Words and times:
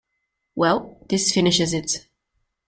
Well, 0.55 0.97
this 1.09 1.31
finishes 1.31 1.75
it. 1.75 2.07